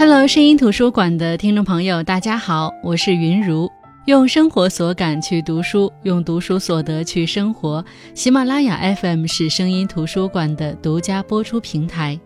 [0.00, 3.70] Hello，声音图书馆的听众朋友，大家好，我是云如。
[4.06, 7.84] 用生活所感去读书，用读书所得去生活。
[8.14, 12.18] 喜马拉雅 FM 是声音图书馆的独家播出平台。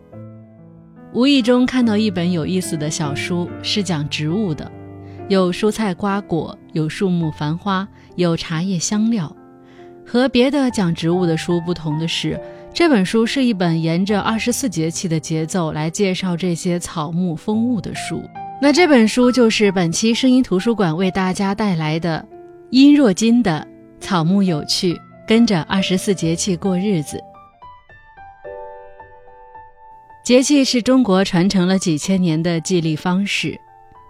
[1.13, 4.71] 无意中看到一本有意思的小书，是讲植物的，
[5.29, 9.35] 有蔬菜瓜果，有树木繁花，有茶叶香料。
[10.07, 12.41] 和别的讲植物的书不同的是。
[12.75, 18.21] 这本书是一本沿着二十四节气的节奏来介绍这些草木风物的书。
[18.61, 22.27] 那这本书就是本期声音图书馆为大家带来的
[22.71, 23.65] 殷若金的
[24.05, 24.93] 《草木有趣》，
[25.25, 27.21] 跟着二十四节气过日子。
[30.25, 33.57] 节气是中国传承了几千年的祭历方式，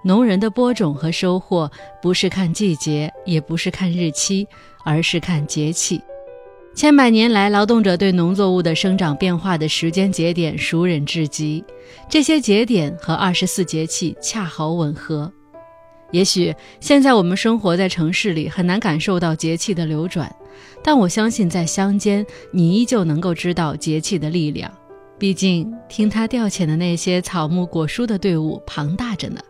[0.03, 1.71] 农人的播种和收获
[2.01, 4.49] 不是看季节，也不是看日期，
[4.87, 6.01] 而是看节气。
[6.75, 11.65] 千百年来，劳动者对农作物的生长变化的时间节点熟稔至极，
[12.11, 15.33] 这些节点和二十四节气恰好吻合。
[16.11, 20.35] 也许现在我们生活在城市里，很难感受到节气的流转，
[20.83, 24.69] 但我相信在乡间，你依旧能够知道节气的力量。
[25.17, 29.41] 毕竟，听他调遣的那些草木果蔬的队伍庞大着呢。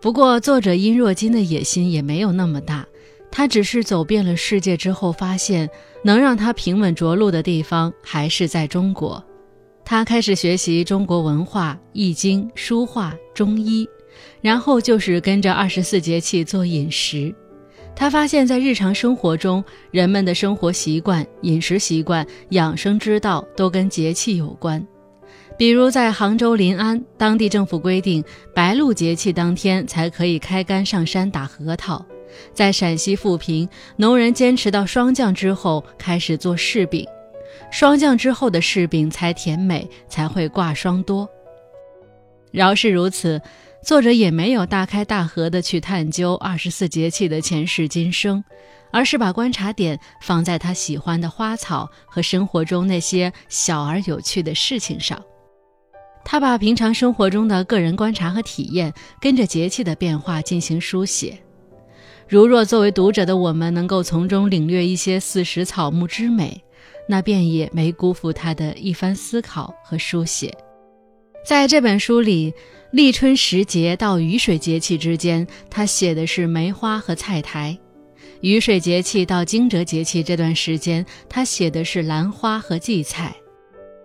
[0.00, 2.84] 不过，作者殷若金的野心也没有那么大。
[3.36, 5.68] 他只是走遍了世界之后，发现
[6.04, 9.22] 能让他平稳着陆的地方还是在中国。
[9.84, 13.88] 他开始学习中国文化、易经、书画、中医，
[14.40, 17.34] 然后就是跟着二十四节气做饮食。
[17.96, 24.80] 他发现，在日常生活中，人们的生活习惯、饮食习惯、养生之道都跟节气有关。
[25.58, 28.22] 比如在杭州临安，当地政府规定，
[28.54, 32.06] 白露节气当天才可以开竿上山打核桃。
[32.52, 37.06] 在陕西富平，农人坚持到霜降之后开始做柿饼，
[37.70, 41.28] 霜降之后的柿饼才甜美，才会挂霜多。
[42.50, 43.40] 饶是如此，
[43.82, 48.42] 作者也没有大开大合地去探究二十四节气的前世今生，
[48.92, 55.20] 而是把观察点放在他喜欢的花草和生活中那些小而有趣的事情上。
[56.24, 58.90] 他把平常生活中的个人观察和体验，
[59.20, 61.38] 跟着节气的变化进行书写。
[62.28, 66.62] 如若作为读者的我们能够从中领略一些四时草木之美，
[67.06, 70.56] 那便也没辜负他的一番思考和书写。
[71.44, 72.54] 在这本书里，
[72.90, 77.76] 立春时节到雨水节气之间，他写的是梅花和菜苔；
[78.40, 83.32] 雨水节气到惊蛰节气这段时间，他写的是兰花和荠菜；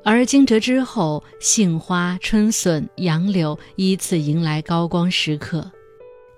[0.03, 5.71] 而惊蛰之后，杏花、春笋、杨柳依次迎来高光时刻。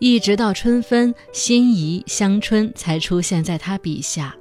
[0.02, 4.36] 一直到春分，辛夷、香春才出现在他笔下，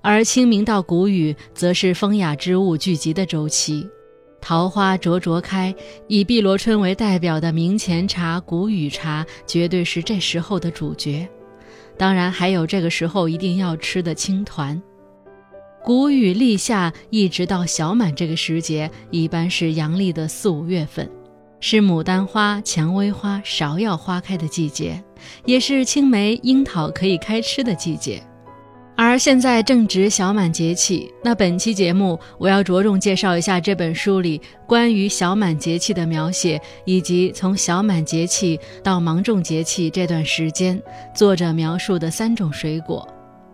[0.00, 3.86] 而清明到谷雨，则是风雅之物聚集的周期。
[4.40, 5.74] 桃花灼灼开，
[6.08, 11.28] 以碧螺春为代表的明前茶、谷雨茶，绝对是这时候的主角。
[11.98, 14.82] 当然，还有这个时候一定要吃的青团。
[15.84, 21.06] 谷雨立夏，一直到小满这个时节，一般是阳历的四五月份。
[21.64, 25.00] 是牡丹花、蔷薇花、芍药花开的季节，
[25.44, 28.20] 也是青梅、樱桃可以开吃的季节。
[28.96, 40.82] 而现在正值小满节气，那本期节目我要着重介绍一下这本书里关于小满节气的描写，以及从小满节气到芒种节气这段时间，
[41.14, 43.06] 作者描述的三种水果：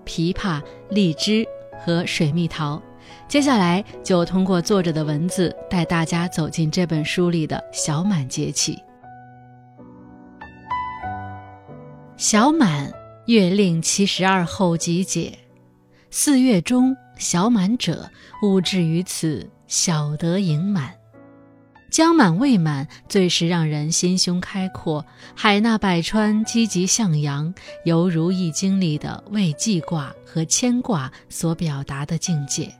[0.07, 1.47] 枇杷、荔枝
[1.85, 2.83] 和水蜜桃。
[3.29, 8.79] 接下来就通过作者的文字带大家走进这本书里的小满节气。
[12.17, 12.93] 小满，
[13.27, 15.39] 月令七十二候集解。
[16.11, 18.11] 四月中，小满者，
[18.43, 20.95] 物至于此，小得盈满。
[21.91, 25.05] 将满未满，最是让人心胸开阔，
[25.35, 27.55] 海纳百川，积极向阳，
[27.85, 32.71] 犹如《易经》里的未济卦和牵卦所表达的境界。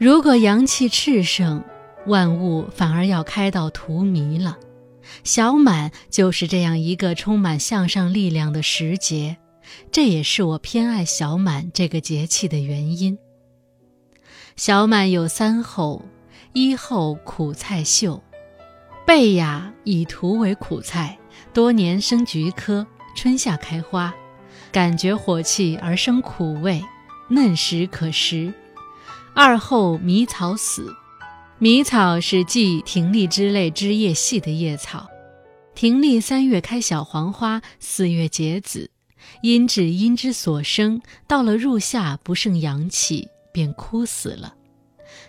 [0.00, 1.62] 如果阳气炽盛，
[2.06, 4.56] 万物反而要开到荼蘼了。
[5.24, 9.36] 小满就是这样一个充满向上力量的时节，
[9.92, 13.18] 这也是我偏爱小满这个节气的原因。
[14.56, 16.02] 小满有三候：
[16.54, 18.22] 一候苦菜秀，
[19.06, 21.18] 贝雅以荼为苦菜，
[21.52, 24.14] 多年生菊科，春夏开花，
[24.72, 26.82] 感觉火气而生苦味，
[27.28, 28.50] 嫩时可食。
[29.34, 30.94] 二后迷草死，
[31.58, 35.08] 迷草是继葶苈之类枝叶细的叶草。
[35.74, 38.90] 葶苈三月开小黄花，四月结籽，
[39.42, 44.54] 因指阴之所生，到了入夏不胜阳气，便枯死了。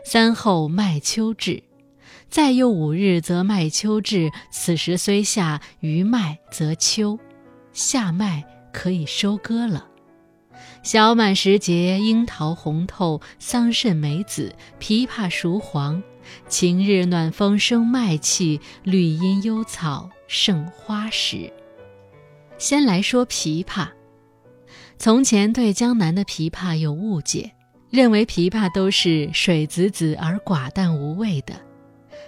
[0.03, 1.63] 三后麦秋至，
[2.29, 4.31] 再又五日，则麦秋至。
[4.51, 7.17] 此时虽夏，余麦则秋，
[7.71, 8.43] 夏麦
[8.73, 9.87] 可以收割了。
[10.83, 16.01] 小满时节，樱桃红透，桑葚梅子，枇杷熟黄。
[16.47, 21.51] 晴日暖风生麦气，绿阴幽草胜花时。
[22.57, 23.87] 先来说枇杷。
[24.97, 27.51] 从前对江南的枇杷有误解，
[27.91, 31.53] 认为枇杷都是水紫紫而寡淡无味的。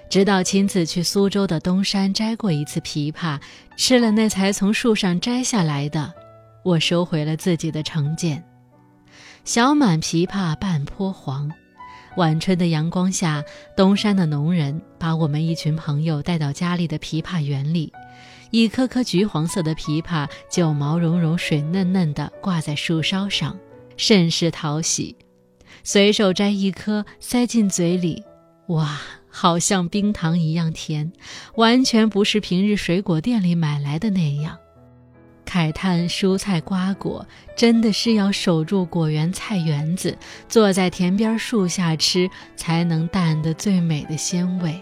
[0.09, 3.39] 直到亲自去苏州的东山摘过一次枇杷，
[3.77, 6.13] 吃了那才从树上摘下来的，
[6.63, 8.43] 我收回了自己的成见。
[9.45, 11.51] 小满枇杷半坡黄，
[12.15, 13.43] 晚春的阳光下，
[13.75, 17.91] 东山的农人把我们一群朋友带到家里的枇杷园里，
[18.51, 23.57] 一颗颗橘黄色的枇杷就毛茸茸、水嫩嫩的挂在树梢上，
[23.97, 25.15] 甚是讨喜。
[25.83, 28.23] 随手摘一颗塞进嘴里，
[28.67, 28.99] 哇！
[29.35, 31.11] 好像冰糖一样甜，
[31.55, 34.59] 完全不是平日水果店里买来的那样。
[35.45, 37.25] 慨叹蔬菜瓜果
[37.55, 40.17] 真的是要守住果园菜园子，
[40.49, 44.81] 坐在田边树下吃，才能淡得最美的鲜味。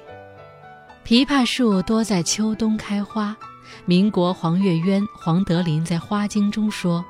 [1.04, 3.36] 枇杷树多在秋冬开花。
[3.86, 7.04] 民国黄月渊、黄德林在《花经》中说：“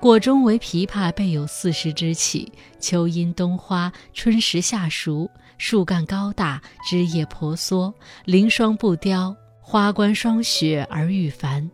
[0.00, 7.92] 果中为枇杷，备有四时之气，秋阴冬花，春时夏熟。”树干高大，枝叶婆娑，
[8.24, 11.70] 凌霜不凋，花冠霜雪而愈繁。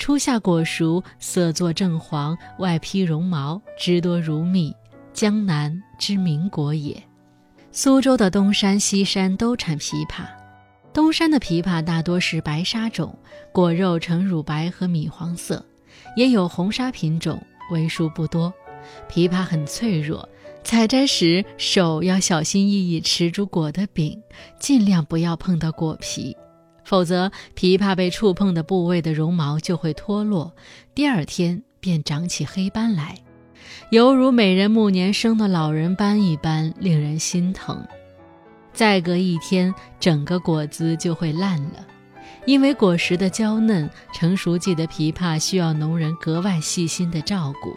[0.00, 4.74] 初夏果熟，色作正黄，外披绒毛，汁多如蜜，
[5.12, 6.96] 江南之名果也。
[7.70, 10.24] 苏州的东山、西山都产枇杷，
[10.94, 13.14] 东山的枇杷大多是白沙种，
[13.52, 15.62] 果肉呈乳白和米黄色，
[16.16, 17.38] 也有红沙品种，
[17.70, 18.50] 为数不多。
[19.06, 20.26] 枇杷很脆弱。
[20.64, 24.18] 采摘时手要小心翼翼持住果的柄，
[24.58, 26.34] 尽量不要碰到果皮，
[26.90, 30.52] 否则枇杷被触碰的部位的绒毛就会脱落，
[30.92, 33.16] 第二天便长起黑斑来，
[33.90, 37.80] 犹如美人暮年生的老人斑一般，令人心疼。
[38.72, 41.86] 再隔一天，整个果子就会烂了，
[42.44, 47.72] 因为果实的娇嫩，成熟季的枇杷需要农人格外细心的照顾。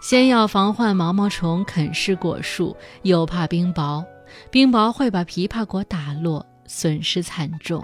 [0.00, 4.04] 先要防患毛毛虫啃噬果树，又怕冰雹，
[4.52, 7.82] 冰雹会把枇杷果打落，损失惨重。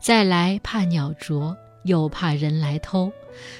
[0.00, 1.54] 再来怕鸟啄，
[1.84, 3.12] 又怕人来偷，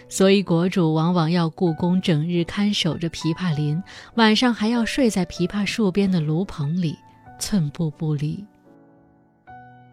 [0.08, 3.82] 所以国主往往要雇工整日看守着枇杷林，
[4.14, 6.96] 晚上还要睡在枇杷树边的炉棚里，
[7.38, 8.42] 寸步不离。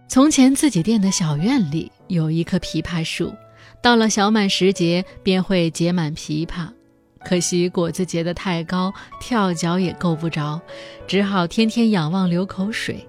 [0.07, 3.33] 从前自己店的小院里有一棵枇杷树，
[3.81, 6.69] 到了小满时节便会结满枇杷。
[7.25, 10.61] 可惜果子结得太高，跳脚也够不着，
[11.07, 13.05] 只好天天仰望流口水。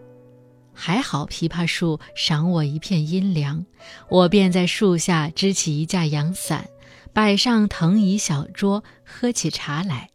[0.80, 3.66] 还好枇杷树赏我一片阴凉，
[4.08, 6.68] 我便在树下支起一架阳伞，
[7.12, 10.10] 摆上藤椅小桌，喝起茶来，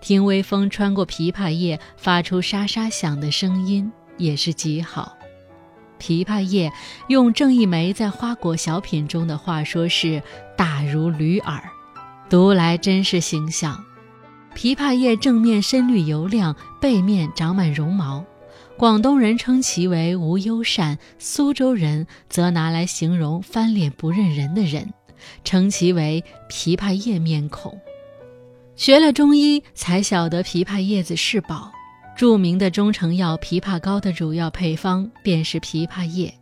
[0.00, 5.16] 听微风穿过枇杷叶发出沙沙响的声音，也是极好。
[6.00, 6.72] 枇杷叶
[7.06, 10.20] 用郑一梅在《花果小品》中的话说是
[10.58, 11.62] “大如驴耳”。
[12.28, 13.84] 读来真是形象。
[14.56, 18.24] 枇杷叶正面深绿油亮，背面长满绒毛。
[18.76, 24.92] 广东人称其为无忧善，苏州人则拿来形容翻脸不认人的人，
[25.44, 27.78] 称其为枇杷叶面孔。
[28.74, 31.70] 学了中医才晓得枇杷叶子是宝，
[32.16, 36.32] 著名的中成药枇杷膏的主要配方便是枇杷叶。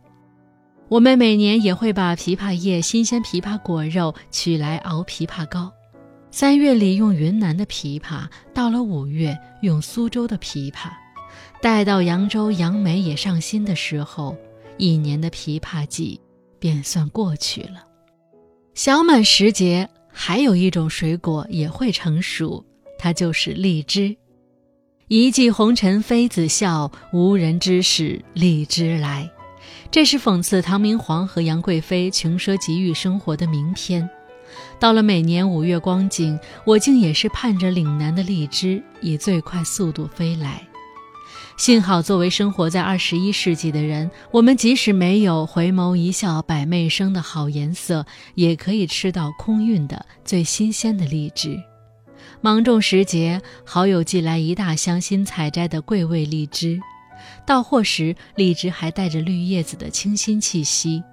[0.87, 5.71] 我们每年也会把枇杷叶、新鲜枇杷果肉取来熬枇杷膏。
[6.31, 10.89] 三月里用云南的枇杷，到了五月用苏州的枇杷，
[11.61, 14.35] 待到扬州杨梅也上新的时候，
[14.77, 16.19] 一年的枇杷季
[16.57, 17.85] 便算过去了。
[18.73, 22.65] 小满时节，还有一种水果也会成熟，
[22.97, 24.15] 它就是荔枝。
[25.07, 29.29] 一骑红尘妃子笑，无人知是荔枝来。
[29.91, 34.09] 这是讽刺唐明皇和杨贵妃穷奢极欲生活的名篇。
[34.79, 40.65] 到了每年五月光景，我竟也是盼着岭南的荔枝以最快速度飞来。
[41.57, 51.61] 幸好，作为生活在二十一世纪的人，我们即使没有回眸一笑百媚生的好颜色，也可以吃到空运的最新鲜的荔枝。
[52.41, 56.79] 芒种时节，好友寄来一大箱新采摘的桂味荔枝，
[57.45, 61.03] 到货时，荔枝还带着绿叶子的清新气息。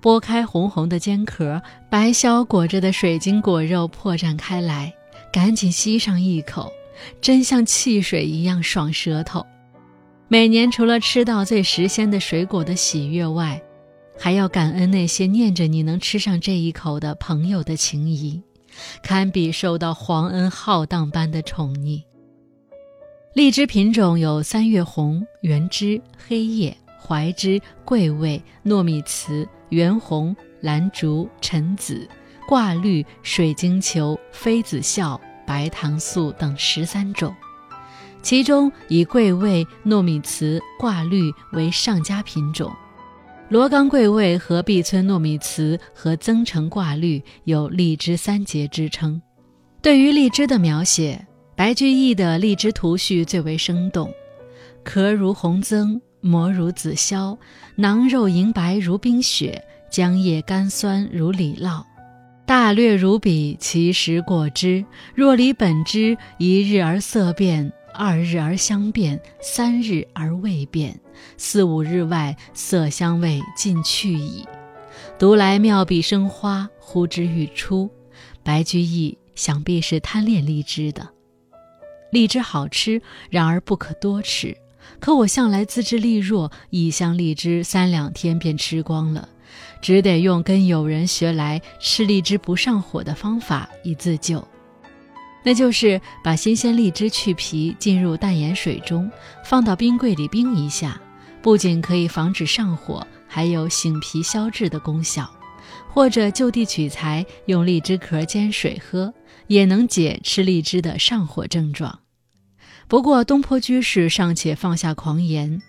[0.00, 4.92] 剥开红红的尖壳，白削裹着的水晶果肉破绽开来，
[5.32, 6.70] 赶紧吸上一口，
[7.20, 9.44] 真像汽水一样爽舌头。
[10.30, 13.62] 每年除了吃到最时鲜的水果的喜悦外，
[14.18, 18.42] 还要感恩那些念着你能吃上这一口的朋友的情谊，
[19.02, 22.02] 堪比受到皇恩浩荡般的宠溺。
[23.32, 32.06] 荔枝品种有三月红、圆枝、黑叶、怀枝、桂味、糯米糍、圆红、蓝竹、陈子、
[32.46, 37.34] 挂绿、水晶球、妃子笑、白糖素等十三种，
[38.22, 42.70] 其中以桂味、糯米糍、挂绿为上佳品种。
[43.48, 49.20] 罗岗桂味和碧村糯米糍和增城挂绿有荔枝三杰之称。
[49.80, 51.24] 对于荔枝的描写。
[51.56, 54.14] 白居易的荔枝图序最为生动，
[54.84, 57.36] 壳如红增，膜如紫霄，
[57.74, 59.60] 囊肉莹白如冰雪，
[59.90, 61.82] 浆液甘酸如李酪，
[62.46, 64.84] 大略如彼，其实果之。
[65.16, 71.00] 若离本汁，一日而色变，二日而相变，三日而未变，
[71.36, 74.46] 四五日外，色香味尽去矣。
[75.18, 77.90] 读来妙笔生花，呼之欲出。
[78.44, 81.08] 白居易想必是贪恋荔枝的。
[82.12, 84.56] 荔枝好吃，然而不可多吃。
[85.00, 89.28] 可我向来自制力弱，一箱荔枝三两天便吃光了，
[89.82, 94.46] 只得用跟友人学来吃荔枝不上火的方法以自救。
[95.48, 99.10] 那就是把新鲜荔枝去皮，浸入淡盐水中，
[99.42, 101.00] 放到冰柜里冰一下，
[101.40, 105.26] 不仅可以防止上火，还有醒脾消滞的功效。
[105.88, 109.10] 或者就地取材，用荔枝壳煎水喝。
[109.46, 112.00] 也能解吃荔枝的上火症状。
[112.86, 115.62] 不过东坡居士尚且放下狂言：“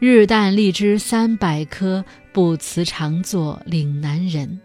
[0.00, 4.60] 日啖荔枝三百颗，不辞长作岭南人。”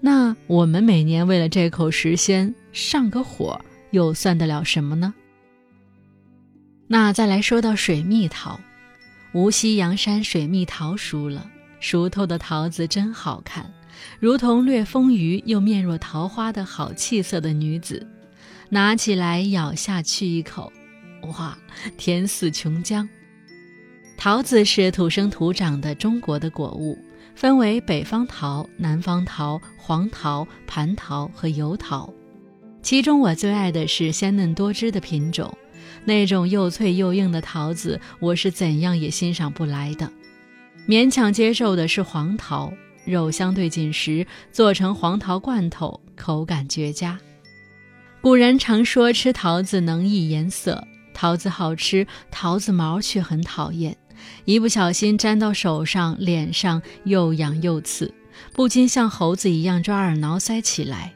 [0.00, 5.14] 那我们每年为了这口时鲜上个火，又算得了什么呢？
[6.88, 8.58] 那再来说到水蜜桃，
[9.32, 13.72] 无锡阳山水蜜桃熟了，熟透的桃子真好看。
[14.18, 18.06] 如同略丰腴又面若桃花的好气色的女子，
[18.68, 20.72] 拿起来咬下去一口，
[21.22, 21.56] 哇，
[21.96, 23.06] 甜似琼浆。
[24.16, 26.98] 桃子是土生土长的中国的果物，
[27.34, 32.12] 分为北方桃、南方桃、黄桃、蟠桃和油桃。
[32.82, 35.56] 其中我最爱的是鲜嫩多汁的品种，
[36.04, 40.10] 那种又脆又硬的桃子，我是怎样也欣赏不来的。
[40.88, 42.72] 勉强接受的是黄桃。
[43.06, 47.18] 肉相对紧实，做成黄桃罐头，口感绝佳。
[48.20, 53.96] 古人常说吃桃子能抑颜色，桃子好吃，桃子毛却很讨厌，
[54.44, 58.12] 一不小心粘到手上、脸上又痒又刺，
[58.52, 61.14] 不禁像猴子一样抓耳挠腮起来。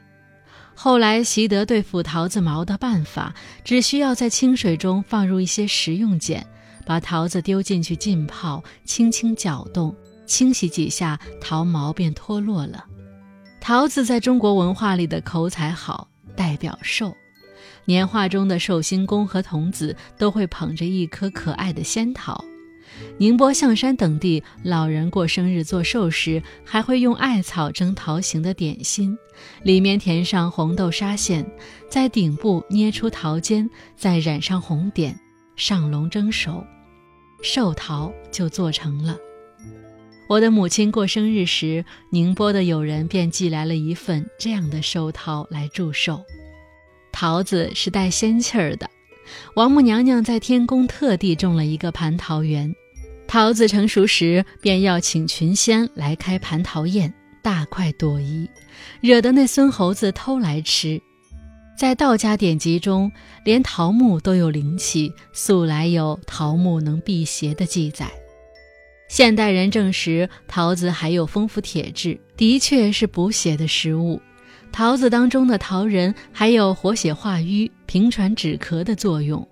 [0.75, 6.45] 后来习得对付桃子毛的办法，只需要在清水中放入一些食用碱，
[6.85, 9.95] 把桃子丢进去浸泡，轻轻搅动。
[10.27, 12.85] 清洗几下，桃毛便脱落了。
[13.61, 17.15] 桃子在中国文化里的口彩好，代表寿。
[17.85, 22.43] 年画中的寿星公和童子都会捧着一颗可爱的仙桃。
[23.17, 29.17] 宁波、象山等地老人过生日做寿时，还会用艾草蒸桃形的点心，
[29.63, 31.45] 里面填上红豆沙馅，
[31.89, 35.17] 在顶部捏出桃尖，再染上红点，
[35.55, 36.63] 上笼蒸熟，
[37.41, 39.17] 寿桃就做成了。
[40.27, 46.21] 我的母亲过生日时，宁波的友人便寄来了一份这样的寿桃来祝寿。
[47.13, 48.89] 桃子是带仙气儿的，
[49.55, 52.75] 王母娘娘在天宫特地种了一个蟠桃园。
[53.27, 58.47] 桃子成熟时，便要请群仙来开蟠桃宴，大快朵颐，
[59.01, 61.01] 惹得那孙猴子偷来吃。
[61.77, 63.11] 在道家典籍中，
[63.43, 68.09] 连桃木都有灵气，素来有桃木能辟邪的记载。
[69.09, 74.21] 现代人证实，桃子含有丰富铁质，的确是补血的食物。
[74.71, 79.45] 桃子当中的桃仁还有活血化瘀、平喘止咳的作用。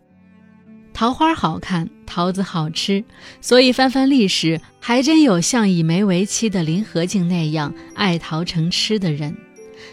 [0.93, 3.03] 桃花好看，桃子好吃，
[3.41, 9.35] 所以翻翻历史，还真有像以梅为妻的林和靖那样爱桃成痴的人。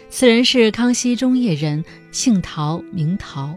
[0.09, 3.55] 此人是康熙中叶人，姓陶，名陶。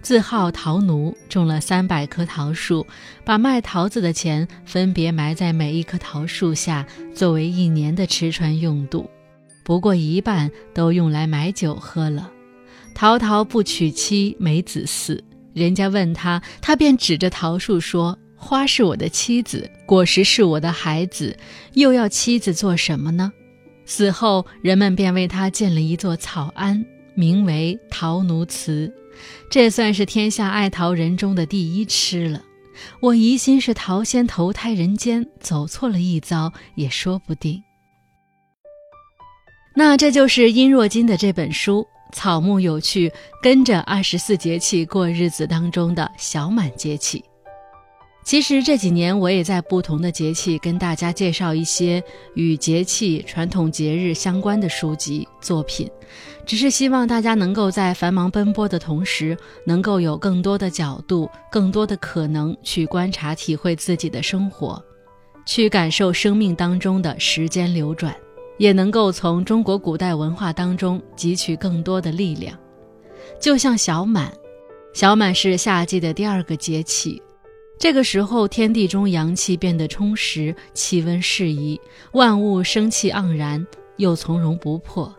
[0.00, 2.86] 自号陶奴，种了三百棵桃树，
[3.24, 9.10] 把卖桃子的钱分别埋在每一棵桃树下，作为一年的吃穿用度。
[9.64, 12.30] 不过一半都用来买酒喝了。
[12.94, 15.20] 陶陶不娶妻，没子嗣。
[15.56, 21.34] 人家问他，他便指着桃树说：“花是我的妻子，果实是我的孩子，
[21.72, 23.32] 又要妻子做什么呢？”
[23.86, 26.84] 死后，人们便为他建了一座草庵，
[27.14, 28.92] 名为桃奴祠。
[29.48, 32.42] 这算是天下爱桃人中的第一痴了。
[33.00, 37.62] 我疑心是桃仙投胎人间，走错了一遭也说不定。
[39.74, 47.24] 那这就是殷若金的这本书，草木有趣，跟着二十四节气过日子当中的小满节气。
[48.24, 52.02] 其实这几年我也在不同的节气跟大家介绍一些
[52.34, 55.88] 与节气、传统节日相关的书籍作品，
[56.44, 64.82] 只是希望大家能够在繁忙奔波的同时，能够有更多的角度、更多的可能去观察、体会自己的生活，
[65.46, 68.12] 去感受生命当中的时间流转，
[68.58, 72.58] 也能够从中国古代文化当中汲取更多的力量。
[73.40, 74.32] 就像小满，
[74.92, 77.20] 小满是夏季的第二个节气。
[77.78, 81.78] 这个时候，天地中阳气变得充实，气温适宜，
[82.12, 83.64] 万物生气盎然，
[83.98, 85.14] 又从容不迫。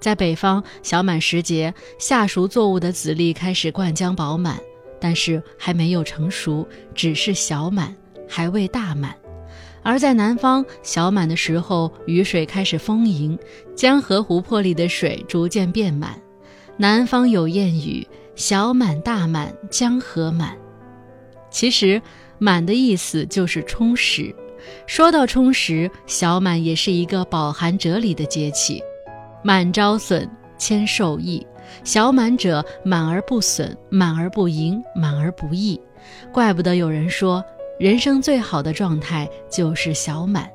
[0.00, 4.60] 在北方，小满时节，夏熟作物的籽粒开始灌浆饱满，
[5.00, 7.94] 但是还没有成熟，只是小满，
[8.28, 9.14] 还未大满。
[9.84, 13.38] 而在南方，小满的时候，雨水开始丰盈，
[13.76, 16.18] 江河湖泊里的水逐渐变满。
[16.76, 20.56] 南方有谚语：“小满大满，江河满。”
[21.50, 22.00] 其实，
[22.38, 24.34] 满的意思就是充实。
[24.86, 28.82] 说到充实，小满也是一个饱含哲理的节气。
[29.42, 31.46] 满招损，谦受益。
[31.84, 35.78] 小满者，满而不损，满而不盈，满而不溢。
[36.32, 37.44] 怪不得有人说，
[37.78, 40.48] 人生最好的状态就是小满。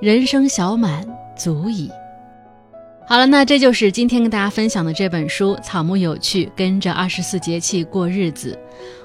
[0.00, 1.04] 人生小满
[1.36, 1.90] 足矣。
[3.06, 8.58] 好了，那这就是今天跟大家分享的这本书《草木有趣》，跟着二十四节气过日子。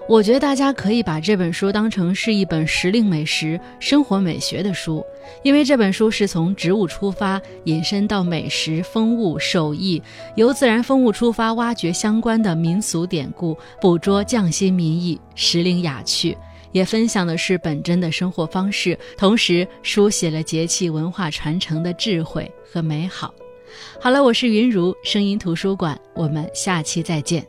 [0.08, 5.04] 我觉得大家可以把这本书当成是一本时令美食、生活美学的书，
[5.44, 10.02] 因为这本书是从植物出发，引申到美食、风物、手艺，
[10.36, 16.36] 由自然风物出发，挖掘相关的民俗典故，捕捉匠心民意，时令雅趣，
[16.72, 23.34] 也分享的是本真的生活方式，同时书写了节气文化传承的智慧和美好。
[24.00, 27.46] 好了，我是云如声音图书馆，我们下期再见。